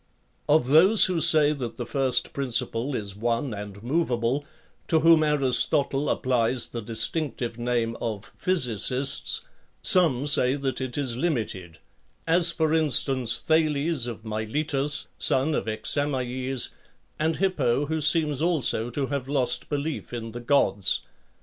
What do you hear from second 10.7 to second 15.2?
it is limited; as, for instance, Thales of Miletos,